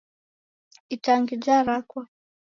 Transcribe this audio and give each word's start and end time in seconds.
Itangi 0.95 1.33
jarakwa. 1.43 2.03